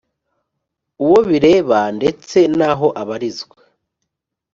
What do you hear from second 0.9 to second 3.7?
uwo bireba ndetse n aho abarizwa